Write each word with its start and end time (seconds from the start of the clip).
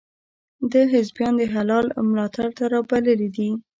ده 0.71 0.81
حزبیان 0.93 1.33
د 1.37 1.41
هلال 1.55 1.85
ملاتړ 2.09 2.49
ته 2.57 2.63
را 2.73 2.79
بللي 2.89 3.29
دي. 3.35 3.49